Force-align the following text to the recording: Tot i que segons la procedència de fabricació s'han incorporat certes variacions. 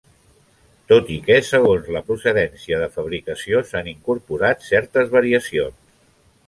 Tot 0.91 1.11
i 1.15 1.17
que 1.27 1.37
segons 1.49 1.91
la 1.97 2.01
procedència 2.09 2.81
de 2.85 2.89
fabricació 2.97 3.63
s'han 3.69 3.93
incorporat 3.95 4.69
certes 4.73 5.15
variacions. 5.19 5.81